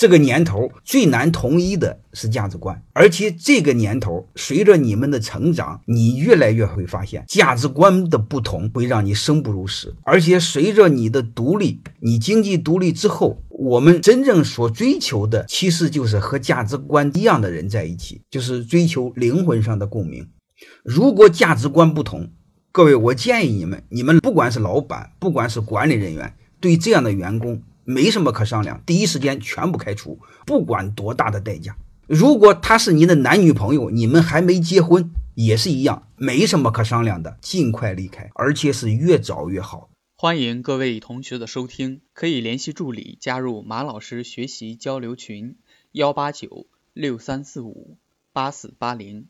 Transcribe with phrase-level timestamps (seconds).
[0.00, 9.94] 这个年头最难统一的是价值观，而且这个年头随着你们的成长，你越来越会发现价值观的不同会让你生不如死。
[10.04, 20.26] 而且随着你的独立，你经济独立之后，我们真正所追求的其实就是和价值观一样的人在一起，就是追求灵魂上的共鸣。
[20.82, 22.30] 如果价值观不同，
[22.72, 31.76] 各位，我建议你们，你们不管是老板，不管是管理人员，对这样的员工没什么可商量，第一时间全部开除，不管多大的代价。
[32.06, 39.90] 如果他是你的男女朋友，你们还没结婚，也是一样，没什么可商量的，尽快离开，而且是越早越好。
[40.16, 45.56] 欢迎各位同学的收听，可以联系助理加入马老师学习交流群：
[45.92, 47.96] 幺八九六三四五
[48.32, 49.28] 八四八零。